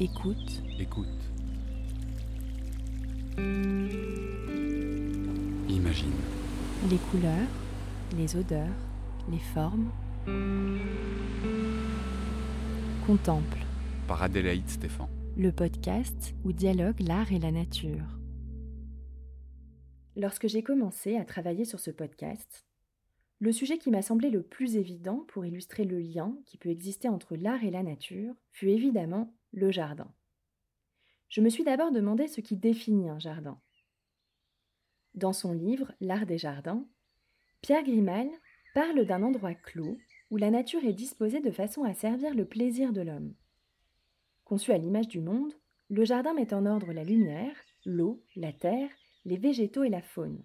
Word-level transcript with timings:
Écoute. 0.00 0.60
Écoute. 0.80 1.06
Imagine. 5.68 6.10
Les 6.90 6.96
couleurs, 6.96 7.46
les 8.16 8.34
odeurs, 8.34 8.74
les 9.30 9.38
formes. 9.38 9.92
Contemple. 13.06 13.58
Par 14.08 14.20
Adélaïde 14.24 14.68
Stéphan. 14.68 15.08
Le 15.36 15.52
podcast 15.52 16.34
où 16.44 16.52
dialogue 16.52 16.98
l'art 16.98 17.32
et 17.32 17.38
la 17.38 17.52
nature. 17.52 18.18
Lorsque 20.16 20.48
j'ai 20.48 20.64
commencé 20.64 21.16
à 21.16 21.24
travailler 21.24 21.64
sur 21.64 21.78
ce 21.78 21.92
podcast, 21.92 22.66
le 23.38 23.52
sujet 23.52 23.78
qui 23.78 23.92
m'a 23.92 24.02
semblé 24.02 24.30
le 24.30 24.42
plus 24.42 24.74
évident 24.74 25.24
pour 25.28 25.46
illustrer 25.46 25.84
le 25.84 26.00
lien 26.00 26.36
qui 26.46 26.58
peut 26.58 26.70
exister 26.70 27.08
entre 27.08 27.36
l'art 27.36 27.62
et 27.62 27.70
la 27.70 27.84
nature 27.84 28.34
fut 28.50 28.70
évidemment 28.70 29.32
le 29.54 29.70
jardin. 29.70 30.12
Je 31.28 31.40
me 31.40 31.48
suis 31.48 31.64
d'abord 31.64 31.90
demandé 31.90 32.28
ce 32.28 32.40
qui 32.40 32.56
définit 32.56 33.08
un 33.08 33.18
jardin. 33.18 33.60
Dans 35.14 35.32
son 35.32 35.52
livre 35.52 35.92
L'art 36.00 36.26
des 36.26 36.38
jardins, 36.38 36.86
Pierre 37.60 37.84
Grimal 37.84 38.28
parle 38.74 39.06
d'un 39.06 39.22
endroit 39.22 39.54
clos 39.54 39.96
où 40.30 40.36
la 40.36 40.50
nature 40.50 40.84
est 40.84 40.92
disposée 40.92 41.40
de 41.40 41.50
façon 41.50 41.84
à 41.84 41.94
servir 41.94 42.34
le 42.34 42.44
plaisir 42.44 42.92
de 42.92 43.00
l'homme. 43.00 43.34
Conçu 44.44 44.72
à 44.72 44.78
l'image 44.78 45.08
du 45.08 45.20
monde, 45.20 45.54
le 45.88 46.04
jardin 46.04 46.34
met 46.34 46.52
en 46.52 46.66
ordre 46.66 46.92
la 46.92 47.04
lumière, 47.04 47.56
l'eau, 47.84 48.22
la 48.36 48.52
terre, 48.52 48.90
les 49.24 49.36
végétaux 49.36 49.84
et 49.84 49.90
la 49.90 50.02
faune. 50.02 50.42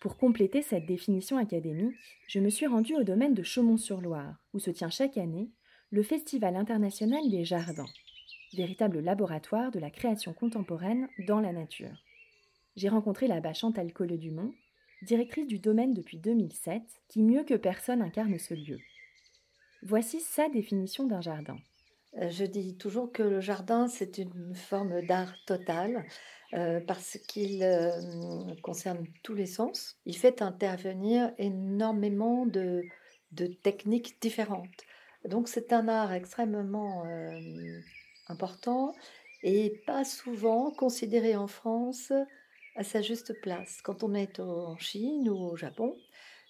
Pour 0.00 0.18
compléter 0.18 0.60
cette 0.60 0.86
définition 0.86 1.38
académique, 1.38 1.96
je 2.26 2.40
me 2.40 2.50
suis 2.50 2.66
rendue 2.66 2.96
au 2.96 3.04
domaine 3.04 3.34
de 3.34 3.42
Chaumont-sur-Loire, 3.42 4.44
où 4.52 4.58
se 4.58 4.70
tient 4.70 4.90
chaque 4.90 5.16
année 5.16 5.50
le 5.94 6.02
Festival 6.02 6.56
international 6.56 7.30
des 7.30 7.44
jardins, 7.44 7.86
véritable 8.52 8.98
laboratoire 8.98 9.70
de 9.70 9.78
la 9.78 9.90
création 9.90 10.32
contemporaine 10.32 11.06
dans 11.28 11.38
la 11.38 11.52
nature. 11.52 12.02
J'ai 12.74 12.88
rencontré 12.88 13.28
là-bas 13.28 13.52
Chantal 13.52 13.92
Collet-Dumont, 13.92 14.52
directrice 15.02 15.46
du 15.46 15.60
domaine 15.60 15.94
depuis 15.94 16.18
2007, 16.18 16.82
qui 17.06 17.22
mieux 17.22 17.44
que 17.44 17.54
personne 17.54 18.02
incarne 18.02 18.40
ce 18.40 18.54
lieu. 18.54 18.80
Voici 19.84 20.18
sa 20.18 20.48
définition 20.48 21.06
d'un 21.06 21.20
jardin. 21.20 21.58
Euh, 22.20 22.28
je 22.28 22.44
dis 22.44 22.76
toujours 22.76 23.12
que 23.12 23.22
le 23.22 23.40
jardin, 23.40 23.86
c'est 23.86 24.18
une 24.18 24.56
forme 24.56 25.00
d'art 25.02 25.32
total 25.46 26.04
euh, 26.54 26.80
parce 26.80 27.18
qu'il 27.28 27.62
euh, 27.62 27.92
concerne 28.64 29.06
tous 29.22 29.34
les 29.34 29.46
sens. 29.46 29.96
Il 30.06 30.16
fait 30.16 30.42
intervenir 30.42 31.30
énormément 31.38 32.46
de 32.46 32.82
techniques 33.62 34.20
différentes. 34.20 34.84
Donc 35.24 35.48
c'est 35.48 35.72
un 35.72 35.88
art 35.88 36.12
extrêmement 36.12 37.04
important 38.28 38.94
et 39.42 39.82
pas 39.86 40.04
souvent 40.04 40.70
considéré 40.70 41.36
en 41.36 41.46
France 41.46 42.12
à 42.76 42.84
sa 42.84 43.02
juste 43.02 43.40
place. 43.40 43.80
Quand 43.82 44.02
on 44.02 44.14
est 44.14 44.40
en 44.40 44.76
Chine 44.78 45.28
ou 45.28 45.36
au 45.36 45.56
Japon, 45.56 45.96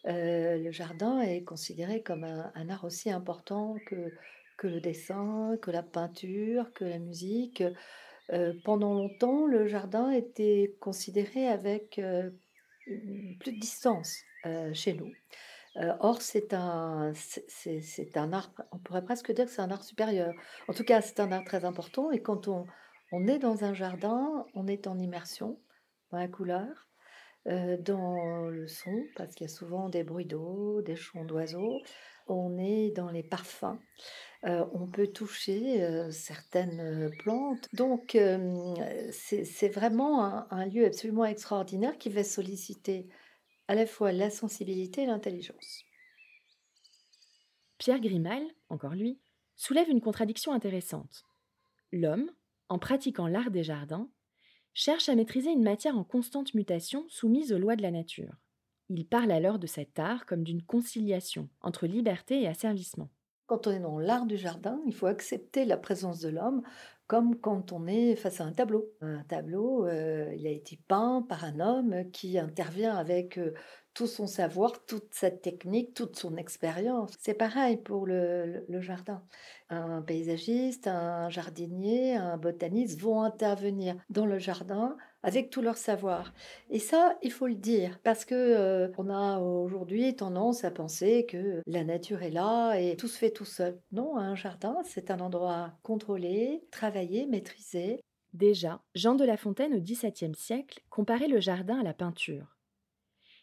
le 0.05 0.70
jardin 0.70 1.20
est 1.20 1.44
considéré 1.44 2.03
comme 2.03 2.25
un 2.25 2.69
art 2.69 2.84
aussi 2.84 3.11
important 3.11 3.77
que 3.86 4.12
que 4.56 4.66
le 4.66 4.81
dessin, 4.81 5.56
que 5.61 5.70
la 5.70 5.83
peinture, 5.83 6.72
que 6.72 6.84
la 6.84 6.98
musique. 6.98 7.62
Euh, 8.33 8.55
pendant 8.64 8.94
longtemps, 8.94 9.47
le 9.47 9.66
jardin 9.66 10.11
était 10.11 10.77
considéré 10.81 11.48
avec 11.48 11.98
euh, 11.98 12.31
plus 13.41 13.53
de 13.53 13.61
distance 13.61 14.16
euh, 14.47 14.72
chez 14.72 14.94
nous. 14.94 15.12
Or, 16.00 16.22
c'est 16.22 16.55
un, 16.55 17.12
c'est, 17.14 18.17
un 18.17 18.33
art, 18.33 18.50
on 18.72 18.78
pourrait 18.78 19.04
presque 19.04 19.32
dire 19.32 19.47
que 19.47 19.50
c'est 19.50 19.62
un 19.62 19.71
art 19.71 19.84
supérieur. 19.84 20.32
En 20.69 20.72
tout 20.72 20.84
cas, 20.84 21.00
c'est 21.00 21.21
un 21.21 21.32
art 21.32 21.44
très 21.44 21.65
important. 21.65 22.10
Et 22.10 22.22
quand 22.22 22.49
on, 22.49 22.66
on 23.12 23.26
est 23.26 23.38
dans 23.38 23.65
un 23.65 23.75
jardin, 23.75 24.47
on 24.54 24.66
est 24.66 24.87
en 24.87 24.99
immersion 24.99 25.59
dans 26.12 26.19
la 26.19 26.28
couleur, 26.28 26.88
dans 27.47 28.49
le 28.49 28.66
son, 28.69 29.04
parce 29.16 29.34
qu'il 29.34 29.47
y 29.47 29.50
a 29.50 29.53
souvent 29.53 29.88
des 29.88 30.04
bruits 30.04 30.26
d'eau, 30.26 30.81
des 30.82 30.97
chants 30.97 31.25
d'oiseaux. 31.25 31.81
On 32.26 32.56
est 32.59 32.91
dans 32.91 33.10
les 33.10 33.22
parfums. 33.22 33.78
Euh, 34.47 34.65
on 34.75 34.87
peut 34.87 35.06
toucher 35.06 35.82
euh, 35.82 36.10
certaines 36.10 36.81
euh, 36.81 37.10
plantes. 37.19 37.69
Donc, 37.72 38.19
c'est 39.10 39.69
vraiment 39.69 40.50
un, 40.53 40.66
lieu 40.66 40.84
absolument 40.84 41.25
extraordinaire 41.25 41.97
qui 41.99 42.10
va 42.10 42.25
solliciter 42.25 43.09
à 43.69 43.75
la 43.75 43.86
fois 43.86 44.12
la 44.12 44.30
sensibilité 44.30 45.02
et 45.02 45.06
l'intelligence. 45.06 45.84
Pierre 47.78 48.00
Grimal, 48.00 48.42
encore 48.69 48.94
lui, 48.94 49.19
soulève 49.56 49.88
une 49.88 50.00
contradiction 50.00 50.52
intéressante. 50.52 51.25
L'homme, 51.92 52.30
en 52.69 52.78
pratiquant 52.78 53.26
l'art 53.26 53.50
des 53.50 53.64
jardins, 53.64 54.08
cherche 54.72 55.08
à 55.08 55.14
maîtriser 55.14 55.50
une 55.50 55.62
matière 55.62 55.97
en 55.97 56.04
constante 56.04 56.54
mutation 56.54 57.06
soumise 57.08 57.52
aux 57.52 57.58
lois 57.58 57.76
de 57.76 57.82
la 57.82 57.91
nature. 57.91 58.34
Il 58.88 59.06
parle 59.06 59.30
alors 59.30 59.58
de 59.58 59.66
cet 59.66 59.98
art 59.98 60.26
comme 60.26 60.44
d'une 60.44 60.62
conciliation 60.62 61.48
entre 61.60 61.86
liberté 61.86 62.42
et 62.42 62.48
asservissement. 62.48 63.10
Quand 63.47 63.66
on 63.66 63.71
est 63.72 63.81
dans 63.81 63.99
l'art 63.99 64.27
du 64.27 64.37
jardin, 64.37 64.81
il 64.87 64.94
faut 64.94 65.06
accepter 65.06 65.65
la 65.65 65.77
présence 65.77 66.21
de 66.21 66.31
l'homme 66.31 66.62
comme 67.06 67.38
quand 67.38 67.72
on 67.72 67.87
est 67.87 68.16
face 68.16 68.41
à 68.41 68.44
un 68.44 68.53
tableau. 68.53 68.91
Un 69.00 69.22
tableau, 69.25 69.87
euh, 69.87 70.32
il 70.37 70.47
a 70.47 70.50
été 70.50 70.78
peint 70.88 71.25
par 71.28 71.44
un 71.44 71.60
homme 71.60 72.10
qui 72.12 72.38
intervient 72.38 72.97
avec 72.97 73.38
euh, 73.38 73.53
tout 73.93 74.06
son 74.06 74.27
savoir, 74.27 74.84
toute 74.87 75.12
sa 75.12 75.31
technique, 75.31 75.94
toute 75.94 76.16
son 76.16 76.37
expérience. 76.37 77.12
C'est 77.21 77.34
pareil 77.34 77.77
pour 77.77 78.06
le, 78.06 78.65
jardin. 78.81 79.22
Un 79.69 80.03
paysagiste, 80.03 80.87
un 80.87 81.28
jardinier, 81.28 82.16
un 82.16 82.38
botaniste 82.38 83.00
vont 83.00 83.22
intervenir 83.22 83.97
dans 84.09 84.26
le 84.26 84.38
jardin 84.38 84.97
avec 85.25 85.49
tout 85.49 85.62
leur 85.62 85.79
savoir. 85.79 86.35
Et 86.69 86.79
ça, 86.79 87.19
il 87.23 87.33
faut 87.33 87.47
le 87.47 87.55
dire, 87.55 87.99
parce 88.05 88.27
que 88.27 88.35
euh, 88.35 88.89
on 88.99 89.09
a 89.09 89.39
aujourd'hui 89.39 90.15
tendance 90.15 90.65
à 90.65 90.71
penser 90.71 91.25
que 91.27 91.62
la 91.67 91.83
nature 91.83 92.23
est 92.23 92.31
là 92.31 92.75
et 92.75 92.95
tout 92.97 93.09
se 93.09 93.17
fait 93.17 93.31
tout 93.31 93.47
seul. 93.47 93.81
Non, 93.91 94.19
un 94.19 94.37
jardin, 94.37 94.77
c'est 94.85 95.11
un 95.11 95.21
endroit 95.21 95.73
contrôlé, 95.83 96.62
travaillé, 96.71 97.25
maîtrisé. 97.25 98.01
Déjà, 98.35 98.83
Jean 98.95 99.15
de 99.15 99.25
La 99.25 99.39
Fontaine 99.39 99.75
au 99.75 99.81
XVIIe 99.81 100.35
siècle 100.37 100.83
comparait 100.91 101.29
le 101.29 101.41
jardin 101.41 101.81
à 101.81 101.83
la 101.83 101.95
peinture. 101.95 102.59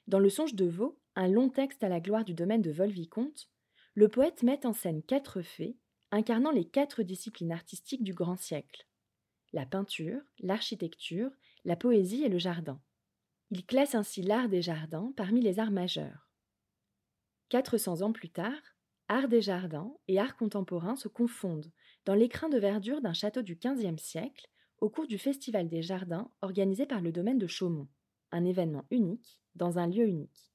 Dans 0.08 0.20
Le 0.20 0.30
Songe 0.30 0.54
de 0.54 0.66
Vaux, 0.66 1.00
un 1.16 1.28
long 1.28 1.50
texte 1.50 1.84
à 1.84 1.90
la 1.90 2.00
gloire 2.00 2.26
du 2.26 2.36
domaine 2.36 2.62
de 2.62 2.72
Vol-Vicomte, 2.72 3.50
le 3.96 4.08
poète 4.08 4.44
met 4.44 4.68
en 4.68 4.74
scène 4.74 5.02
quatre 5.02 5.42
fées 5.42 5.78
incarnant 6.12 6.52
les 6.52 6.66
quatre 6.66 7.02
disciplines 7.02 7.52
artistiques 7.52 8.04
du 8.04 8.14
grand 8.14 8.36
siècle 8.36 8.86
la 9.54 9.66
peinture, 9.66 10.22
l'architecture, 10.40 11.30
la 11.66 11.76
poésie 11.76 12.24
et 12.24 12.30
le 12.30 12.40
jardin. 12.40 12.82
Il 13.52 13.66
classe 13.66 13.96
ainsi 13.96 14.22
l'art 14.22 14.50
des 14.50 14.62
jardins 14.62 15.14
parmi 15.16 15.42
les 15.42 15.60
arts 15.60 15.72
majeurs. 15.72 16.30
400 17.50 18.02
ans 18.02 18.14
plus 18.14 18.30
tard, 18.30 18.62
art 19.10 19.28
des 19.28 19.42
jardins 19.42 19.94
et 20.08 20.20
art 20.20 20.38
contemporain 20.38 20.96
se 20.96 21.10
confondent 21.10 21.72
dans 22.06 22.16
l'écrin 22.16 22.50
de 22.50 22.58
verdure 22.58 23.02
d'un 23.02 23.14
château 23.14 23.42
du 23.42 23.56
XVe 23.56 23.98
siècle 23.98 24.48
au 24.80 24.90
cours 24.90 25.06
du 25.06 25.18
Festival 25.18 25.68
des 25.68 25.82
jardins 25.82 26.32
organisé 26.42 26.86
par 26.86 27.02
le 27.02 27.12
domaine 27.12 27.38
de 27.38 27.48
Chaumont, 27.48 27.90
un 28.32 28.46
événement 28.46 28.86
unique 28.90 29.42
dans 29.56 29.78
un 29.78 29.88
lieu 29.88 30.08
unique. 30.08 30.52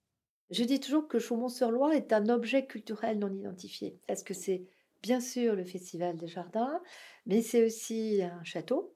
Je 0.51 0.65
dis 0.65 0.81
toujours 0.81 1.07
que 1.07 1.19
Chaumont-sur-Loire 1.19 1.93
est 1.93 2.13
un 2.13 2.29
objet 2.29 2.67
culturel 2.67 3.19
non 3.19 3.33
identifié. 3.33 4.01
Est-ce 4.09 4.25
que 4.25 4.35
c'est 4.35 4.65
bien 5.03 5.21
sûr 5.21 5.55
le 5.55 5.65
Festival 5.65 6.17
des 6.17 6.29
Jardins, 6.29 6.81
mais 7.27 7.43
c'est 7.43 7.65
aussi 7.65 8.23
un 8.23 8.43
château. 8.43 8.96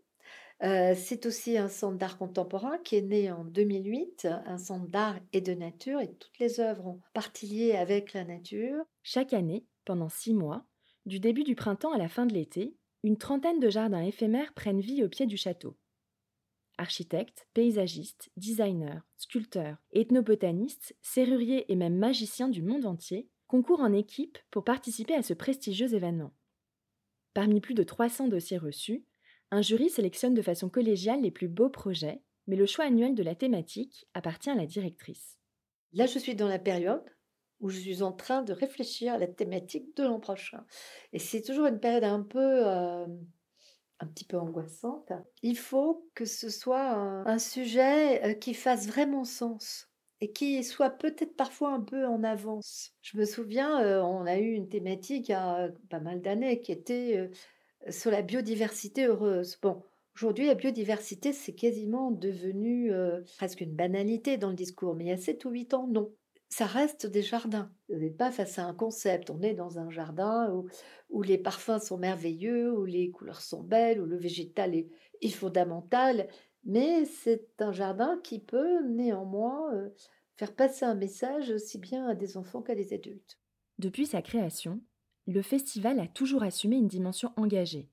Euh, 0.63 0.95
c'est 0.95 1.25
aussi 1.25 1.57
un 1.57 1.69
centre 1.69 1.97
d'art 1.97 2.19
contemporain 2.19 2.77
qui 2.79 2.97
est 2.97 3.03
né 3.03 3.31
en 3.31 3.45
2008, 3.45 4.29
un 4.45 4.59
centre 4.59 4.89
d'art 4.89 5.19
et 5.33 5.41
de 5.41 5.55
nature, 5.55 6.01
et 6.01 6.13
toutes 6.15 6.39
les 6.39 6.61
œuvres 6.61 6.87
ont 6.87 7.01
partie 7.15 7.73
avec 7.73 8.13
la 8.13 8.25
nature. 8.25 8.85
Chaque 9.03 9.33
année, 9.33 9.65
pendant 9.87 10.11
six 10.11 10.35
mois, 10.35 10.67
du 11.07 11.19
début 11.19 11.45
du 11.45 11.55
printemps 11.55 11.93
à 11.93 11.99
la 11.99 12.09
fin 12.09 12.27
de 12.27 12.35
l'été, 12.35 12.77
une 13.03 13.17
trentaine 13.17 13.61
de 13.61 13.71
jardins 13.71 14.03
éphémères 14.03 14.53
prennent 14.53 14.81
vie 14.81 15.03
au 15.03 15.09
pied 15.09 15.25
du 15.25 15.39
château. 15.39 15.79
Architectes, 16.77 17.47
paysagistes, 17.55 18.31
designers, 18.37 19.01
sculpteurs, 19.17 19.79
ethnobotanistes, 19.93 20.95
serruriers 21.01 21.71
et 21.73 21.77
même 21.77 21.97
magiciens 21.97 22.49
du 22.49 22.63
monde 22.63 22.85
entier 22.85 23.29
concourent 23.47 23.81
en 23.81 23.93
équipe 23.93 24.39
pour 24.51 24.65
participer 24.65 25.15
à 25.15 25.23
ce 25.23 25.35
prestigieux 25.35 25.95
événement. 25.95 26.33
Parmi 27.35 27.61
plus 27.61 27.75
de 27.75 27.83
300 27.83 28.29
dossiers 28.29 28.59
reçus, 28.59 29.05
un 29.51 29.63
jury 29.63 29.91
sélectionne 29.91 30.35
de 30.35 30.43
façon 30.43 30.69
collégiale 30.69 31.23
les 31.23 31.31
plus 31.31 31.49
beaux 31.49 31.69
projets, 31.71 32.23
mais 32.47 32.57
le 32.57 32.67
choix 32.67 32.85
annuel 32.85 33.15
de 33.15 33.23
la 33.23 33.35
thématique 33.35 34.07
appartient 34.15 34.51
à 34.51 34.55
la 34.55 34.67
directrice. 34.67 35.39
Là, 35.93 36.07
je 36.07 36.19
suis 36.19 36.35
dans 36.35 36.49
la 36.49 36.59
période 36.59 37.05
où 37.61 37.69
je 37.69 37.79
suis 37.79 38.03
en 38.03 38.13
train 38.13 38.43
de 38.43 38.53
réfléchir 38.53 39.15
à 39.15 39.19
la 39.19 39.27
thématique 39.27 39.97
de 39.97 40.05
l'an 40.05 40.19
prochain. 40.19 40.65
Et 41.13 41.19
c'est 41.19 41.43
toujours 41.43 41.67
une 41.67 41.81
période 41.81 42.05
un 42.05 42.23
peu 42.23 42.67
euh, 42.67 43.07
un 43.99 44.07
petit 44.07 44.25
peu 44.25 44.39
angoissante. 44.39 45.13
Il 45.43 45.59
faut 45.59 46.09
que 46.15 46.25
ce 46.25 46.49
soit 46.49 46.91
un, 46.91 47.39
sujet 47.39 48.25
euh, 48.25 48.35
qui 48.35 48.55
fasse 48.55 48.87
vraiment 48.87 49.25
sens 49.25 49.89
et 50.23 50.33
qui 50.33 50.63
soit 50.65 50.91
peut-être 50.91 51.37
parfois 51.37 51.73
un 51.73 51.81
peu 51.81 52.07
en 52.07 52.23
avance. 52.25 52.95
Je 53.03 53.19
me 53.19 53.25
souviens, 53.25 53.83
euh, 53.83 54.01
on 54.03 54.27
a 54.27 54.39
eu 54.39 54.53
une 54.53 54.69
thématique 54.69 55.29
il 55.29 55.33
y 55.33 55.35
a 55.35 55.69
pas 55.91 56.01
mal 56.01 56.23
d'années 56.23 56.61
qui 56.61 56.73
était 56.73 57.31
sur 57.89 58.11
la 58.11 58.23
biodiversité 58.23 59.07
heureuse. 59.07 59.59
Bon, 59.63 59.83
aujourd'hui, 60.15 60.47
la 60.47 60.55
biodiversité, 60.55 61.33
c'est 61.33 61.55
quasiment 61.55 62.11
devenu 62.11 62.93
euh, 62.93 63.21
presque 63.39 63.61
une 63.61 63.75
banalité 63.75 64.37
dans 64.37 64.51
le 64.51 64.55
discours, 64.55 64.95
mais 64.95 65.05
il 65.05 65.09
y 65.09 65.13
a 65.13 65.17
7 65.17 65.45
ou 65.45 65.51
8 65.51 65.75
ans, 65.75 65.87
non. 65.87 66.13
Ça 66.49 66.67
reste 66.67 67.07
des 67.07 67.23
jardins. 67.23 67.71
On 67.89 67.99
n'est 67.99 68.11
pas 68.11 68.33
face 68.33 68.59
à 68.59 68.65
un 68.65 68.75
concept. 68.75 69.31
On 69.31 69.41
est 69.41 69.55
dans 69.55 69.79
un 69.79 69.89
jardin 69.89 70.53
où, 71.09 71.23
les 71.23 71.39
parfums 71.39 71.79
sont 71.81 71.97
merveilleux, 71.97 72.77
où 72.77 72.85
les 72.85 73.11
couleurs 73.13 73.41
sont 73.41 73.63
belles, 73.63 74.01
où 74.01 74.05
le 74.05 74.17
végétal 74.17 74.75
est, 74.75 74.89
est 75.23 75.29
fondamental. 75.29 76.27
Mais 76.65 77.05
c'est 77.05 77.49
un 77.61 77.71
jardin 77.71 78.19
qui 78.25 78.41
peut 78.41 78.85
néanmoins 78.89 79.73
euh, 79.75 79.91
faire 80.37 80.55
passer 80.55 80.85
un 80.85 80.97
message 80.97 81.51
aussi 81.51 81.79
bien 81.79 82.09
à 82.09 82.15
des 82.15 82.37
enfants 82.37 82.63
qu'à 82.63 82.75
des 82.75 82.93
adultes. 82.93 83.39
Depuis 83.79 84.07
sa 84.07 84.21
création, 84.21 84.81
le 85.27 85.43
festival 85.43 86.01
a 86.01 86.07
toujours 86.07 86.43
assumé 86.43 86.77
une 86.77 86.89
dimension 86.89 87.33
engagée. 87.37 87.91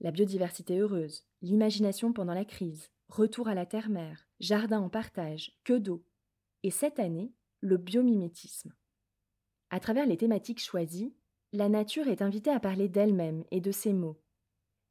La 0.00 0.10
biodiversité 0.10 0.78
heureuse, 0.78 1.24
l'imagination 1.42 2.12
pendant 2.12 2.34
la 2.34 2.44
crise, 2.44 2.90
retour 3.08 3.48
à 3.48 3.54
la 3.54 3.66
terre-mère, 3.66 4.26
jardin 4.38 4.80
en 4.80 4.88
partage, 4.88 5.52
que 5.64 5.76
d'eau. 5.76 6.04
Et 6.62 6.70
cette 6.70 6.98
année, 6.98 7.32
le 7.60 7.76
biomimétisme. 7.76 8.72
À 9.70 9.80
travers 9.80 10.06
les 10.06 10.16
thématiques 10.16 10.60
choisies, 10.60 11.14
la 11.52 11.68
nature 11.68 12.08
est 12.08 12.22
invitée 12.22 12.50
à 12.50 12.60
parler 12.60 12.88
d'elle-même 12.88 13.44
et 13.50 13.60
de 13.60 13.72
ses 13.72 13.92
mots. 13.92 14.20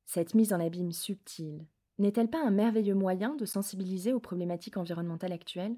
Cette 0.06 0.36
mise 0.36 0.54
en 0.54 0.60
abîme 0.60 0.92
subtile 0.92 1.66
n'est-elle 1.98 2.30
pas 2.30 2.46
un 2.46 2.52
merveilleux 2.52 2.96
moyen 2.96 3.36
de 3.36 3.46
sensibiliser 3.46 4.14
aux 4.14 4.20
problématiques 4.20 4.78
environnementales 4.78 5.34
actuelles? 5.34 5.78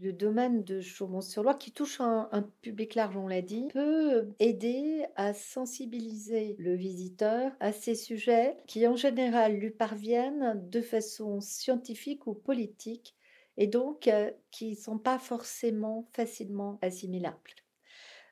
Le 0.00 0.12
domaine 0.12 0.64
de 0.64 0.80
Chaumont-sur-Loire, 0.80 1.58
qui 1.58 1.72
touche 1.72 2.00
un, 2.00 2.28
public 2.62 2.94
large, 2.94 3.16
on 3.16 3.26
l'a 3.26 3.42
dit, 3.42 3.68
peut 3.72 4.28
aider 4.38 5.04
à 5.16 5.34
sensibiliser 5.34 6.56
le 6.58 6.74
visiteur 6.74 7.52
à 7.60 7.72
ces 7.72 7.94
sujets 7.94 8.56
qui, 8.66 8.86
en 8.86 8.96
général, 8.96 9.56
lui 9.56 9.70
parviennent 9.70 10.60
de 10.68 10.80
façon 10.80 11.40
scientifique 11.40 12.26
ou 12.26 12.34
politique 12.34 13.14
et 13.56 13.66
donc 13.66 14.06
euh, 14.08 14.30
qui 14.50 14.70
ne 14.70 14.76
sont 14.76 14.98
pas 14.98 15.18
forcément 15.18 16.08
facilement 16.12 16.78
assimilables. 16.82 17.36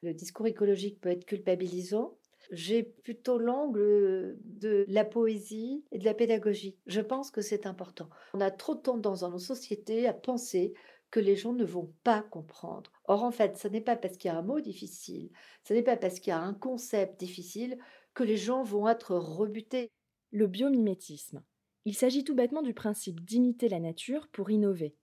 Le 0.02 0.14
discours 0.14 0.46
écologique 0.46 1.00
peut 1.00 1.10
être 1.10 1.24
culpabilisant, 1.24 2.16
j'ai 2.52 2.82
plutôt 2.82 3.38
l'angle 3.38 4.38
de 4.44 4.84
la 4.88 5.04
poésie 5.04 5.84
et 5.90 5.98
de 5.98 6.04
la 6.04 6.14
pédagogie. 6.14 6.76
Je 6.86 7.00
pense 7.00 7.30
que 7.30 7.40
c'est 7.40 7.66
important. 7.66 8.08
On 8.34 8.40
a 8.40 8.50
trop 8.50 8.74
tendance 8.74 9.20
dans 9.20 9.30
nos 9.30 9.38
sociétés 9.38 10.06
à 10.06 10.12
penser 10.12 10.74
que 11.10 11.20
les 11.20 11.36
gens 11.36 11.52
ne 11.52 11.64
vont 11.64 11.92
pas 12.04 12.22
comprendre. 12.22 12.92
Or, 13.04 13.22
en 13.22 13.30
fait, 13.30 13.56
ce 13.56 13.68
n'est 13.68 13.80
pas 13.80 13.96
parce 13.96 14.16
qu'il 14.16 14.30
y 14.30 14.34
a 14.34 14.38
un 14.38 14.42
mot 14.42 14.60
difficile, 14.60 15.30
ce 15.64 15.72
n'est 15.72 15.82
pas 15.82 15.96
parce 15.96 16.20
qu'il 16.20 16.30
y 16.30 16.34
a 16.34 16.40
un 16.40 16.54
concept 16.54 17.18
difficile 17.20 17.78
que 18.14 18.24
les 18.24 18.36
gens 18.36 18.62
vont 18.62 18.88
être 18.88 19.14
rebutés. 19.16 19.90
Le 20.32 20.46
biomimétisme. 20.46 21.42
Il 21.84 21.94
s'agit 21.94 22.24
tout 22.24 22.34
bêtement 22.34 22.62
du 22.62 22.74
principe 22.74 23.24
d'imiter 23.24 23.68
la 23.68 23.78
nature 23.78 24.28
pour 24.28 24.50
innover. 24.50 24.96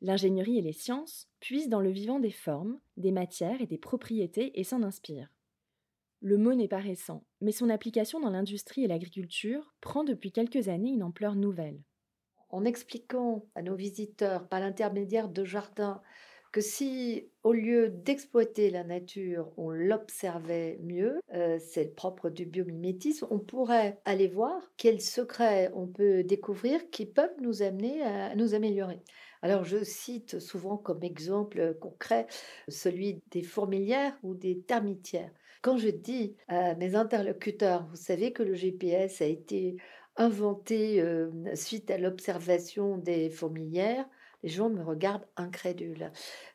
L'ingénierie 0.00 0.58
et 0.58 0.62
les 0.62 0.72
sciences 0.72 1.28
puisent 1.40 1.68
dans 1.68 1.80
le 1.80 1.90
vivant 1.90 2.20
des 2.20 2.30
formes, 2.30 2.78
des 2.96 3.10
matières 3.10 3.60
et 3.60 3.66
des 3.66 3.78
propriétés 3.78 4.58
et 4.60 4.64
s'en 4.64 4.82
inspirent. 4.82 5.32
Le 6.20 6.36
mot 6.36 6.54
n'est 6.54 6.68
pas 6.68 6.78
récent, 6.78 7.24
mais 7.40 7.52
son 7.52 7.70
application 7.70 8.20
dans 8.20 8.30
l'industrie 8.30 8.84
et 8.84 8.88
l'agriculture 8.88 9.74
prend 9.80 10.04
depuis 10.04 10.30
quelques 10.30 10.68
années 10.68 10.90
une 10.90 11.02
ampleur 11.02 11.34
nouvelle 11.34 11.80
en 12.50 12.64
expliquant 12.64 13.46
à 13.54 13.62
nos 13.62 13.74
visiteurs 13.74 14.48
par 14.48 14.60
l'intermédiaire 14.60 15.28
de 15.28 15.44
jardins 15.44 16.02
que 16.50 16.60
si, 16.60 17.28
au 17.42 17.52
lieu 17.52 17.90
d'exploiter 17.90 18.70
la 18.70 18.84
nature, 18.84 19.52
on 19.56 19.70
l'observait 19.70 20.78
mieux, 20.82 21.20
euh, 21.34 21.58
c'est 21.60 21.84
le 21.84 21.90
propre 21.90 22.30
du 22.30 22.46
biomimétisme, 22.46 23.26
on 23.30 23.38
pourrait 23.38 24.00
aller 24.04 24.28
voir 24.28 24.62
quels 24.76 25.00
secrets 25.00 25.70
on 25.74 25.86
peut 25.86 26.22
découvrir 26.24 26.88
qui 26.90 27.04
peuvent 27.04 27.36
nous 27.42 27.62
amener 27.62 28.02
à 28.02 28.34
nous 28.34 28.54
améliorer. 28.54 29.02
Alors 29.42 29.64
je 29.64 29.84
cite 29.84 30.40
souvent 30.40 30.76
comme 30.76 31.02
exemple 31.04 31.76
concret 31.80 32.26
celui 32.66 33.20
des 33.30 33.42
fourmilières 33.42 34.16
ou 34.22 34.34
des 34.34 34.60
termitières. 34.60 35.30
Quand 35.60 35.76
je 35.76 35.88
dis 35.88 36.36
à 36.46 36.74
mes 36.76 36.94
interlocuteurs, 36.94 37.86
vous 37.90 37.96
savez 37.96 38.32
que 38.32 38.42
le 38.42 38.54
GPS 38.54 39.20
a 39.20 39.26
été 39.26 39.76
inventé 40.18 41.02
suite 41.54 41.90
à 41.90 41.98
l'observation 41.98 42.98
des 42.98 43.30
fourmilières, 43.30 44.06
les 44.42 44.48
gens 44.48 44.70
me 44.70 44.82
regardent 44.84 45.26
incrédules. 45.36 46.12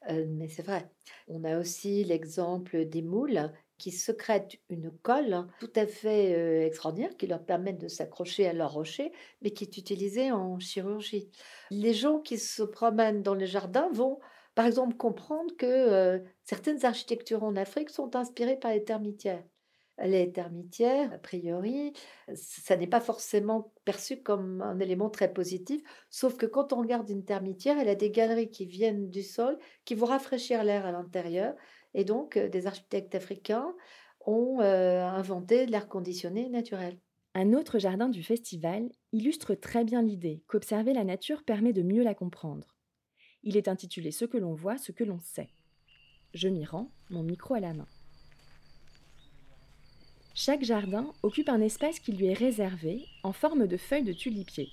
mais 0.10 0.48
c'est 0.48 0.64
vrai. 0.64 0.90
On 1.28 1.44
a 1.44 1.60
aussi 1.60 2.04
l'exemple 2.04 2.86
des 2.86 3.02
moules 3.02 3.52
qui 3.78 3.92
secrètent 3.92 4.56
une 4.70 4.92
colle 4.92 5.48
tout 5.60 5.72
à 5.76 5.88
fait 5.88 6.66
extraordinaire 6.66 7.18
qui 7.18 7.28
leur 7.28 7.44
permet 7.44 7.74
de 7.74 7.88
s'accrocher 7.88 8.48
à 8.48 8.54
leur 8.54 8.72
rocher, 8.74 9.12
mais 9.42 9.52
qui 9.52 9.64
est 9.66 9.78
utilisée 9.78 10.32
en 10.32 10.60
chirurgie. 10.60 11.30
Les 11.72 11.94
gens 11.94 12.20
qui 12.20 12.38
se 12.38 12.64
promènent 12.64 13.24
dans 13.24 13.34
les 13.34 13.48
jardins 13.48 13.90
vont, 13.92 14.20
par 14.56 14.66
exemple, 14.66 14.96
comprendre 14.96 15.56
que 15.58 16.24
certaines 16.44 16.86
architectures 16.86 17.44
en 17.44 17.56
Afrique 17.56 17.90
sont 17.90 18.16
inspirées 18.16 18.60
par 18.60 18.72
les 18.72 18.84
termitières 18.84 19.44
les 20.02 20.32
termitières, 20.32 21.14
a 21.14 21.18
priori, 21.18 21.94
ça 22.34 22.76
n'est 22.76 22.88
pas 22.88 23.00
forcément 23.00 23.74
perçu 23.86 24.22
comme 24.22 24.62
un 24.62 24.80
élément 24.80 25.10
très 25.10 25.32
positif, 25.32 25.82
sauf 26.10 26.36
que 26.36 26.46
quand 26.46 26.74
on 26.74 26.82
regarde 26.82 27.10
une 27.10 27.26
termitière, 27.26 27.78
elle 27.78 27.90
a 27.90 27.96
des 27.96 28.10
galeries 28.10 28.50
qui 28.50 28.66
viennent 28.66 29.10
du 29.10 29.24
sol, 29.24 29.58
qui 29.86 29.96
vont 29.96 30.08
rafraîchir 30.08 30.64
l'air 30.64 30.86
à 30.86 30.92
l'intérieur, 30.92 31.56
et 31.94 32.06
donc 32.06 32.38
euh, 32.38 32.50
des 32.50 32.66
architectes 32.68 33.16
africains 33.16 33.74
ont 34.26 34.62
euh, 34.62 35.04
inventé 35.04 35.66
l'air 35.66 35.88
conditionné 35.88 36.50
naturel. 36.50 37.00
Un 37.36 37.54
autre 37.54 37.80
jardin 37.80 38.10
du 38.10 38.24
festival 38.24 38.90
illustre 39.12 39.56
très 39.56 39.84
bien 39.84 40.02
l'idée 40.02 40.44
qu'observer 40.48 40.94
la 40.94 41.04
nature 41.04 41.44
permet 41.44 41.74
de 41.74 41.82
mieux 41.82 42.04
la 42.04 42.14
comprendre. 42.14 42.76
Il 43.44 43.58
est 43.58 43.68
intitulé 43.68 44.12
Ce 44.12 44.26
que 44.26 44.38
l'on 44.38 44.54
voit, 44.54 44.78
ce 44.78 44.92
que 44.92 45.04
l'on 45.04 45.20
sait. 45.20 45.50
Je 46.34 46.48
m'y 46.48 46.66
rends, 46.66 46.92
mon 47.10 47.24
micro 47.24 47.54
à 47.56 47.60
la 47.60 47.74
main. 47.74 47.88
Chaque 50.36 50.64
jardin 50.64 51.14
occupe 51.22 51.50
un 51.50 51.62
espace 51.62 52.00
qui 52.00 52.12
lui 52.12 52.26
est 52.26 52.34
réservé 52.34 53.06
en 53.22 53.34
forme 53.34 53.68
de 53.68 53.78
feuilles 53.78 54.04
de 54.04 54.14
tulipier. 54.14 54.70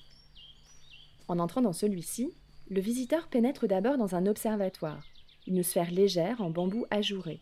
En 1.29 1.39
entrant 1.39 1.61
dans 1.61 1.75
celui-ci, 1.75 2.33
le 2.71 2.81
visiteur 2.81 3.29
pénètre 3.29 3.69
d'abord 3.69 3.99
dans 3.99 4.15
un 4.15 4.25
observatoire, 4.25 5.05
une 5.47 5.63
sphère 5.63 5.91
légère 5.91 6.41
en 6.41 6.49
bambou 6.49 6.87
ajouré. 6.91 7.41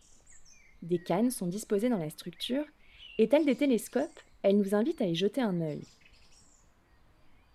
Des 0.81 0.99
cannes 0.99 1.31
sont 1.31 1.47
disposées 1.47 1.87
dans 1.87 1.97
la 1.97 2.09
structure 2.09 2.65
et 3.19 3.29
telles 3.29 3.45
des 3.45 3.55
télescopes, 3.55 4.19
elles 4.43 4.57
nous 4.57 4.75
invitent 4.75 5.01
à 5.01 5.07
y 5.07 5.15
jeter 5.15 5.41
un 5.41 5.61
œil. 5.61 5.83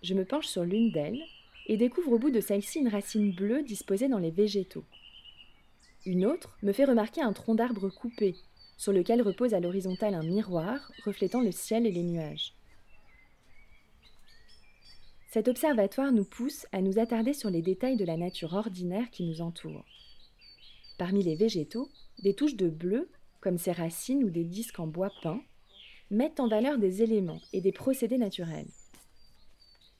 Je 0.02 0.14
me 0.14 0.24
penche 0.24 0.46
sur 0.46 0.64
l'une 0.64 0.92
d'elles 0.92 1.22
et 1.66 1.76
découvre 1.76 2.12
au 2.12 2.18
bout 2.18 2.30
de 2.30 2.40
celle-ci 2.40 2.78
une 2.78 2.88
racine 2.88 3.32
bleue 3.32 3.62
disposée 3.62 4.08
dans 4.08 4.18
les 4.18 4.30
végétaux. 4.30 4.84
Une 6.06 6.24
autre 6.24 6.56
me 6.62 6.72
fait 6.72 6.84
remarquer 6.86 7.20
un 7.20 7.34
tronc 7.34 7.54
d'arbre 7.54 7.90
coupé 7.90 8.34
sur 8.76 8.92
lequel 8.92 9.22
repose 9.22 9.54
à 9.54 9.60
l'horizontale 9.60 10.14
un 10.14 10.22
miroir 10.22 10.92
reflétant 11.04 11.40
le 11.40 11.52
ciel 11.52 11.86
et 11.86 11.92
les 11.92 12.02
nuages. 12.02 12.54
Cet 15.30 15.48
observatoire 15.48 16.12
nous 16.12 16.24
pousse 16.24 16.66
à 16.70 16.80
nous 16.80 16.98
attarder 16.98 17.32
sur 17.32 17.50
les 17.50 17.62
détails 17.62 17.96
de 17.96 18.04
la 18.04 18.16
nature 18.16 18.54
ordinaire 18.54 19.10
qui 19.10 19.24
nous 19.24 19.40
entoure. 19.40 19.84
Parmi 20.96 21.24
les 21.24 21.34
végétaux, 21.34 21.88
des 22.22 22.34
touches 22.34 22.54
de 22.54 22.68
bleu, 22.68 23.10
comme 23.40 23.58
ces 23.58 23.72
racines 23.72 24.22
ou 24.22 24.30
des 24.30 24.44
disques 24.44 24.78
en 24.78 24.86
bois 24.86 25.10
peint, 25.22 25.42
mettent 26.10 26.38
en 26.38 26.46
valeur 26.46 26.78
des 26.78 27.02
éléments 27.02 27.40
et 27.52 27.60
des 27.60 27.72
procédés 27.72 28.18
naturels. 28.18 28.68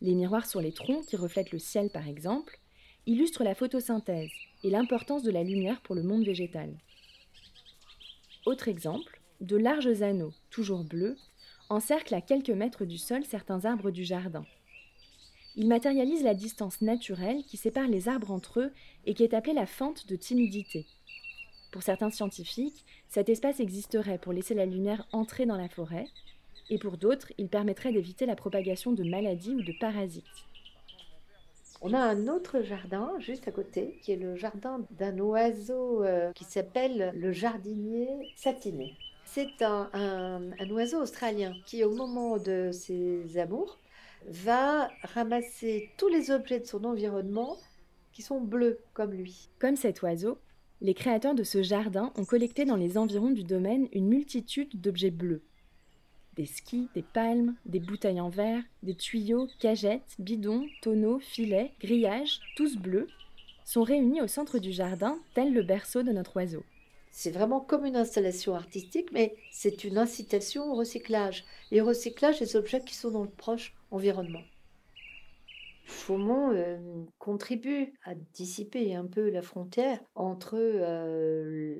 Les 0.01 0.15
miroirs 0.15 0.47
sur 0.47 0.61
les 0.61 0.73
troncs 0.73 1.05
qui 1.07 1.17
reflètent 1.17 1.51
le 1.51 1.59
ciel 1.59 1.91
par 1.91 2.07
exemple, 2.07 2.61
illustrent 3.07 3.45
la 3.45 3.55
photosynthèse 3.55 4.31
et 4.63 4.71
l'importance 4.71 5.23
de 5.23 5.31
la 5.31 5.43
lumière 5.43 5.81
pour 5.83 5.95
le 5.95 6.03
monde 6.03 6.25
végétal. 6.25 6.75
Autre 8.47 8.69
exemple, 8.69 9.21
de 9.41 9.57
larges 9.57 10.03
anneaux, 10.03 10.33
toujours 10.51 10.85
bleus, 10.85 11.17
encerclent 11.71 12.15
à 12.15 12.21
quelques 12.21 12.51
mètres 12.51 12.85
du 12.85 12.99
sol 12.99 13.25
certains 13.25 13.65
arbres 13.65 13.91
du 13.91 14.05
jardin. 14.05 14.45
Ils 15.57 15.69
matérialisent 15.69 16.25
la 16.25 16.35
distance 16.35 16.83
naturelle 16.83 17.45
qui 17.45 17.57
sépare 17.57 17.89
les 17.89 18.09
arbres 18.09 18.31
entre 18.31 18.61
eux 18.61 18.73
et 19.07 19.15
qui 19.15 19.23
est 19.23 19.35
appelée 19.35 19.55
la 19.55 19.67
fente 19.67 20.07
de 20.09 20.17
timidité. 20.17 20.85
Pour 21.73 21.83
certains 21.83 22.11
scientifiques, 22.11 22.85
cet 23.09 23.29
espace 23.29 23.61
existerait 23.61 24.19
pour 24.19 24.33
laisser 24.33 24.55
la 24.55 24.67
lumière 24.67 25.07
entrer 25.13 25.47
dans 25.47 25.57
la 25.57 25.69
forêt, 25.69 26.07
et 26.71 26.79
pour 26.79 26.99
d'autres, 26.99 27.33
il 27.39 27.49
permettrait 27.49 27.93
d'éviter 27.93 28.27
la 28.27 28.37
propagation 28.37 28.93
de 28.93 29.05
maladies 29.05 29.55
ou 29.55 29.63
de 29.63 29.75
parasites. 29.79 30.25
On 31.87 31.93
a 31.93 31.99
un 31.99 32.29
autre 32.29 32.63
jardin 32.63 33.13
juste 33.19 33.47
à 33.47 33.51
côté, 33.51 33.99
qui 34.01 34.13
est 34.13 34.17
le 34.17 34.37
jardin 34.37 34.81
d'un 34.93 35.19
oiseau 35.19 36.03
euh, 36.03 36.33
qui 36.33 36.45
s'appelle 36.45 37.13
le 37.15 37.31
jardinier 37.31 38.33
satiné. 38.37 38.97
C'est 39.27 39.61
un, 39.61 39.91
oiseau 40.71 41.03
australien 41.03 41.53
qui, 41.67 41.85
au 41.85 41.95
moment 41.95 42.39
de 42.39 42.71
ses 42.73 43.37
amours, 43.37 43.79
va 44.27 44.89
ramasser 45.15 45.91
tous 45.99 46.09
les 46.09 46.31
objets 46.31 46.59
de 46.59 46.65
son 46.65 46.85
environnement 46.85 47.59
qui 48.15 48.23
sont 48.23 48.41
bleus 48.41 48.79
comme 48.95 49.13
lui. 49.13 49.51
Comme 49.59 49.77
cet 49.77 50.01
oiseau, 50.01 50.39
les 50.81 50.95
créateurs 50.95 51.35
de 51.35 51.45
ce 51.45 51.63
jardin 51.63 52.15
ont 52.17 52.25
collecté 52.25 52.65
dans 52.65 52.77
les 52.77 52.97
environs 52.97 53.31
du 53.31 53.45
domaine 53.45 53.89
une 53.93 54.09
multitude 54.09 54.81
d'objets 54.81 55.11
bleus. 55.11 55.43
Des 56.37 56.47
skis, 56.47 56.89
des 56.95 57.03
palmes, 57.03 57.55
des 57.65 57.81
bouteilles 57.81 58.21
en 58.21 58.29
verre, 58.29 58.63
des 58.83 58.95
tuyaux, 58.95 59.49
cagettes, 59.61 60.17
bidons, 60.19 60.67
tonneaux, 60.83 61.21
filets, 61.21 61.73
grillages, 61.81 62.41
tous 62.57 62.77
bleus, 62.77 63.09
sont 63.65 63.83
réunis 63.83 64.21
au 64.21 64.27
centre 64.27 64.59
du 64.59 64.73
jardin, 64.73 65.19
tel 65.35 65.53
le 65.53 65.63
berceau 65.63 66.03
de 66.03 66.13
notre 66.13 66.37
oiseau. 66.37 66.65
C'est 67.11 67.31
vraiment 67.31 67.61
comme 67.61 67.87
une 67.87 67.97
installation 67.97 68.57
artistique, 68.57 69.13
mais 69.13 69.37
c'est 69.53 69.85
une 69.85 69.99
incitation 69.99 70.73
au 70.73 70.75
recyclage. 70.75 71.45
Et 71.71 71.81
recyclage 71.81 72.41
des 72.41 72.57
objets 72.57 72.81
qui 72.81 72.95
sont 72.95 73.13
dans 73.13 73.23
le 73.23 73.31
proche 73.31 73.77
environnement. 73.93 74.43
Chaumont 75.85 76.51
euh, 76.53 77.05
contribue 77.19 77.93
à 78.05 78.15
dissiper 78.33 78.97
un 78.97 79.07
peu 79.07 79.31
la 79.31 79.43
frontière 79.43 80.01
entre 80.17 80.57
euh, 80.57 81.77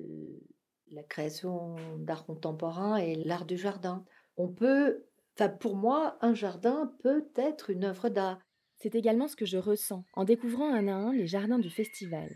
la 0.93 1.03
création 1.03 1.75
d'art 1.99 2.27
contemporain 2.27 2.97
et 2.97 3.17
l'art 3.17 3.45
du 3.45 3.59
jardin. 3.59 4.05
On 4.37 4.49
peut, 4.49 5.05
enfin 5.37 5.49
pour 5.49 5.77
moi, 5.77 6.19
un 6.21 6.35
jardin 6.35 6.93
peut 7.03 7.27
être 7.37 7.71
une 7.71 7.85
œuvre 7.85 8.09
d'art. 8.09 8.41
C'est 8.77 8.95
également 8.95 9.29
ce 9.29 9.37
que 9.37 9.47
je 9.47 9.59
ressens 9.59 10.05
en 10.15 10.25
découvrant 10.25 10.73
un 10.73 10.89
à 10.89 10.95
un 10.95 11.13
les 11.13 11.27
jardins 11.27 11.59
du 11.59 11.71
festival. 11.71 12.31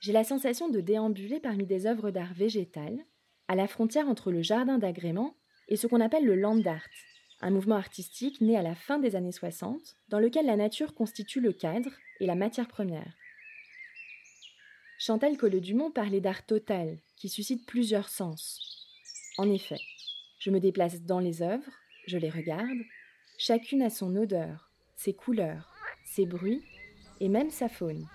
J'ai 0.00 0.12
la 0.12 0.24
sensation 0.24 0.68
de 0.68 0.80
déambuler 0.80 1.40
parmi 1.40 1.66
des 1.66 1.86
œuvres 1.86 2.10
d'art 2.10 2.34
végétal, 2.34 2.98
à 3.48 3.54
la 3.54 3.68
frontière 3.68 4.08
entre 4.08 4.32
le 4.32 4.42
jardin 4.42 4.78
d'agrément 4.78 5.36
et 5.68 5.76
ce 5.76 5.86
qu'on 5.86 6.00
appelle 6.00 6.26
le 6.26 6.34
land 6.34 6.60
art, 6.66 6.86
un 7.40 7.50
mouvement 7.50 7.76
artistique 7.76 8.40
né 8.40 8.56
à 8.56 8.62
la 8.62 8.74
fin 8.74 8.98
des 8.98 9.16
années 9.16 9.32
60, 9.32 9.96
dans 10.08 10.18
lequel 10.18 10.46
la 10.46 10.56
nature 10.56 10.94
constitue 10.94 11.40
le 11.40 11.52
cadre 11.52 11.90
et 12.20 12.26
la 12.26 12.34
matière 12.34 12.68
première. 12.68 13.14
Chantal 14.98 15.36
Colleux-Dumont 15.36 15.90
parlait 15.90 16.20
d'art 16.20 16.46
total, 16.46 16.98
qui 17.16 17.28
suscite 17.28 17.66
plusieurs 17.66 18.08
sens. 18.08 18.60
En 19.36 19.50
effet, 19.50 19.78
je 20.44 20.50
me 20.50 20.60
déplace 20.60 21.00
dans 21.00 21.20
les 21.20 21.40
œuvres, 21.40 21.70
je 22.06 22.18
les 22.18 22.28
regarde, 22.28 22.78
chacune 23.38 23.80
a 23.80 23.88
son 23.88 24.14
odeur, 24.14 24.70
ses 24.94 25.14
couleurs, 25.14 25.72
ses 26.04 26.26
bruits 26.26 26.62
et 27.20 27.30
même 27.30 27.48
sa 27.48 27.70
faune. 27.70 28.06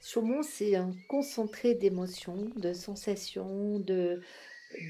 Chaumont, 0.00 0.44
c'est 0.44 0.76
un 0.76 0.92
concentré 1.08 1.74
d'émotions, 1.74 2.48
de 2.56 2.72
sensations, 2.72 3.80
de, 3.80 4.22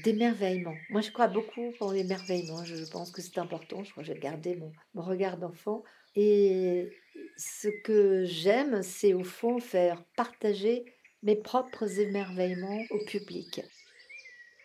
d'émerveillement. 0.03 0.75
Moi, 0.91 1.01
je 1.01 1.11
crois 1.11 1.27
beaucoup 1.27 1.73
en 1.79 1.91
l'émerveillement. 1.91 2.63
Je 2.63 2.87
pense 2.91 3.11
que 3.11 3.23
c'est 3.23 3.39
important. 3.39 3.83
Je 3.83 3.91
crois 3.91 4.03
que 4.03 4.13
j'ai 4.13 4.19
gardé 4.19 4.55
mon, 4.57 4.71
mon 4.93 5.01
regard 5.01 5.37
d'enfant. 5.37 5.83
Et 6.15 6.87
ce 7.37 7.67
que 7.83 8.25
j'aime, 8.25 8.83
c'est 8.83 9.13
au 9.13 9.23
fond 9.23 9.59
faire 9.59 10.03
partager 10.15 10.85
mes 11.23 11.35
propres 11.35 11.99
émerveillements 11.99 12.83
au 12.89 12.97
public. 13.05 13.61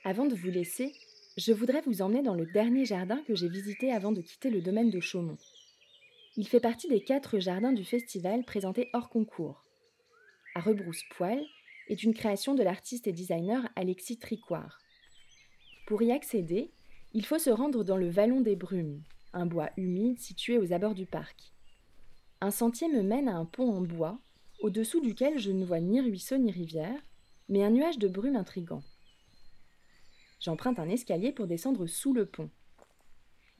Avant 0.04 0.24
de 0.24 0.34
vous 0.34 0.48
laisser, 0.48 0.94
je 1.36 1.52
voudrais 1.52 1.82
vous 1.82 2.00
emmener 2.00 2.22
dans 2.22 2.34
le 2.34 2.46
dernier 2.46 2.86
jardin 2.86 3.22
que 3.26 3.34
j'ai 3.34 3.48
visité 3.48 3.92
avant 3.92 4.10
de 4.10 4.22
quitter 4.22 4.48
le 4.48 4.62
domaine 4.62 4.88
de 4.88 5.00
Chaumont. 5.00 5.36
Il 6.36 6.48
fait 6.48 6.60
partie 6.60 6.88
des 6.88 7.02
quatre 7.04 7.38
jardins 7.40 7.72
du 7.72 7.84
festival 7.84 8.42
présentés 8.44 8.88
hors 8.94 9.10
concours. 9.10 9.64
À 10.54 10.60
Rebrousse-Poil 10.60 11.44
est 11.88 12.02
une 12.02 12.14
création 12.14 12.54
de 12.54 12.62
l'artiste 12.62 13.06
et 13.06 13.12
designer 13.12 13.68
Alexis 13.76 14.18
Tricoire. 14.18 14.78
Pour 15.86 16.00
y 16.00 16.10
accéder, 16.10 16.70
il 17.12 17.26
faut 17.26 17.38
se 17.38 17.50
rendre 17.50 17.84
dans 17.84 17.98
le 17.98 18.08
Vallon 18.08 18.40
des 18.40 18.56
Brumes, 18.56 19.02
un 19.34 19.44
bois 19.44 19.70
humide 19.76 20.18
situé 20.20 20.56
aux 20.56 20.72
abords 20.72 20.94
du 20.94 21.04
parc. 21.04 21.52
Un 22.40 22.50
sentier 22.50 22.88
me 22.88 23.02
mène 23.02 23.28
à 23.28 23.36
un 23.36 23.44
pont 23.44 23.70
en 23.70 23.82
bois, 23.82 24.18
au-dessous 24.60 25.00
duquel 25.00 25.38
je 25.38 25.50
ne 25.50 25.64
vois 25.64 25.80
ni 25.80 26.00
ruisseau 26.00 26.36
ni 26.38 26.50
rivière, 26.50 27.00
mais 27.48 27.64
un 27.64 27.70
nuage 27.70 27.98
de 27.98 28.08
brume 28.08 28.36
intrigant. 28.36 28.82
J'emprunte 30.40 30.78
un 30.78 30.88
escalier 30.88 31.32
pour 31.32 31.46
descendre 31.46 31.86
sous 31.86 32.12
le 32.12 32.26
pont. 32.26 32.50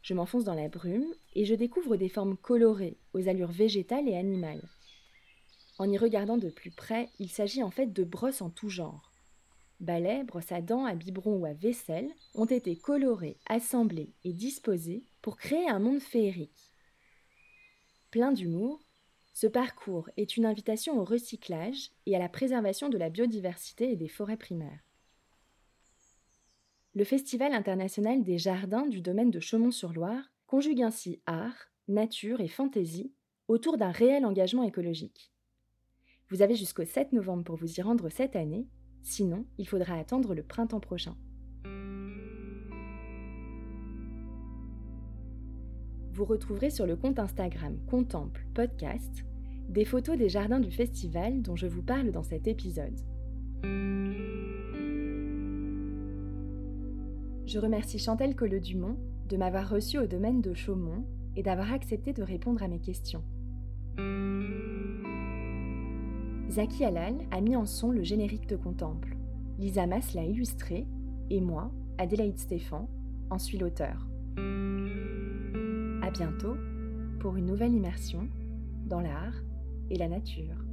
Je 0.02 0.14
m'enfonce 0.14 0.44
dans 0.44 0.54
la 0.54 0.68
brume 0.68 1.06
et 1.34 1.44
je 1.44 1.54
découvre 1.54 1.96
des 1.96 2.08
formes 2.08 2.36
colorées, 2.36 2.96
aux 3.12 3.28
allures 3.28 3.50
végétales 3.50 4.08
et 4.08 4.16
animales. 4.16 4.68
En 5.78 5.90
y 5.90 5.98
regardant 5.98 6.36
de 6.36 6.48
plus 6.48 6.70
près, 6.70 7.10
il 7.18 7.28
s'agit 7.28 7.62
en 7.62 7.70
fait 7.70 7.92
de 7.92 8.04
brosses 8.04 8.42
en 8.42 8.50
tout 8.50 8.68
genre 8.68 9.12
balais, 9.80 10.24
brosses 10.24 10.52
à 10.52 10.60
dents, 10.60 10.84
à 10.84 10.94
biberon 10.94 11.38
ou 11.38 11.46
à 11.46 11.52
vaisselle 11.52 12.10
ont 12.34 12.46
été 12.46 12.76
colorés, 12.76 13.38
assemblés 13.46 14.12
et 14.24 14.32
disposés 14.32 15.04
pour 15.22 15.36
créer 15.36 15.68
un 15.68 15.78
monde 15.78 16.00
féerique. 16.00 16.72
Plein 18.10 18.32
d'humour, 18.32 18.80
ce 19.36 19.46
parcours 19.46 20.08
est 20.16 20.38
une 20.38 20.46
invitation 20.46 20.98
au 20.98 21.04
recyclage 21.04 21.90
et 22.06 22.16
à 22.16 22.18
la 22.18 22.30
préservation 22.30 22.88
de 22.88 22.96
la 22.96 23.10
biodiversité 23.10 23.92
et 23.92 23.96
des 23.96 24.08
forêts 24.08 24.38
primaires. 24.38 24.80
Le 26.94 27.04
Festival 27.04 27.52
international 27.52 28.22
des 28.22 28.38
jardins 28.38 28.86
du 28.86 29.02
domaine 29.02 29.30
de 29.30 29.38
Chaumont-sur-Loire 29.38 30.32
conjugue 30.46 30.80
ainsi 30.80 31.20
art, 31.26 31.68
nature 31.86 32.40
et 32.40 32.48
fantaisie 32.48 33.12
autour 33.46 33.76
d'un 33.76 33.90
réel 33.90 34.24
engagement 34.24 34.62
écologique. 34.62 35.30
Vous 36.30 36.40
avez 36.40 36.54
jusqu'au 36.54 36.86
7 36.86 37.12
novembre 37.12 37.44
pour 37.44 37.56
vous 37.56 37.78
y 37.78 37.82
rendre 37.82 38.08
cette 38.08 38.36
année 38.36 38.66
Sinon, 39.02 39.44
il 39.58 39.68
faudra 39.68 39.98
attendre 39.98 40.34
le 40.34 40.44
printemps 40.44 40.80
prochain. 40.80 41.14
Vous 46.16 46.24
retrouverez 46.24 46.70
sur 46.70 46.86
le 46.86 46.96
compte 46.96 47.18
Instagram 47.18 47.76
Contemple 47.86 48.46
Podcast 48.54 49.26
des 49.68 49.84
photos 49.84 50.16
des 50.16 50.30
jardins 50.30 50.60
du 50.60 50.70
festival 50.70 51.42
dont 51.42 51.56
je 51.56 51.66
vous 51.66 51.82
parle 51.82 52.10
dans 52.10 52.22
cet 52.22 52.48
épisode. 52.48 52.98
Je 57.44 57.58
remercie 57.58 57.98
Chantal 57.98 58.34
Colleux-Dumont 58.34 58.96
de 59.28 59.36
m'avoir 59.36 59.68
reçu 59.68 59.98
au 59.98 60.06
domaine 60.06 60.40
de 60.40 60.54
Chaumont 60.54 61.04
et 61.36 61.42
d'avoir 61.42 61.70
accepté 61.70 62.14
de 62.14 62.22
répondre 62.22 62.62
à 62.62 62.68
mes 62.68 62.80
questions. 62.80 63.22
Zaki 66.48 66.82
Halal 66.82 67.18
a 67.30 67.42
mis 67.42 67.56
en 67.56 67.66
son 67.66 67.90
le 67.90 68.04
générique 68.04 68.48
de 68.48 68.56
Contemple. 68.56 69.18
Lisa 69.58 69.86
Mas 69.86 70.14
l'a 70.14 70.24
illustré, 70.24 70.86
et 71.28 71.42
moi, 71.42 71.70
Adélaïde 71.98 72.38
Stéphan, 72.38 72.88
en 73.28 73.38
suis 73.38 73.58
l'auteur. 73.58 74.06
Bientôt 76.16 76.56
pour 77.20 77.36
une 77.36 77.44
nouvelle 77.44 77.74
immersion 77.74 78.26
dans 78.86 79.00
l'art 79.00 79.34
et 79.90 79.98
la 79.98 80.08
nature. 80.08 80.65